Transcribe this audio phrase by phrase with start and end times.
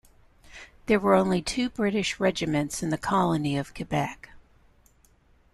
[0.87, 4.29] There were only two British regiments in the colony of Quebec.